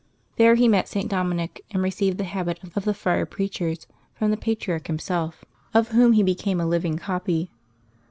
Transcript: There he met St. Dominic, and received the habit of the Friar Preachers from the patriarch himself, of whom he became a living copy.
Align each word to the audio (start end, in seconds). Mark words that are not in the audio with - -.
There 0.37 0.55
he 0.55 0.67
met 0.67 0.87
St. 0.87 1.07
Dominic, 1.07 1.63
and 1.69 1.83
received 1.83 2.17
the 2.17 2.23
habit 2.23 2.59
of 2.75 2.85
the 2.85 2.93
Friar 2.95 3.27
Preachers 3.27 3.85
from 4.15 4.31
the 4.31 4.35
patriarch 4.35 4.87
himself, 4.87 5.45
of 5.75 5.89
whom 5.89 6.13
he 6.13 6.23
became 6.23 6.59
a 6.59 6.65
living 6.65 6.97
copy. 6.97 7.51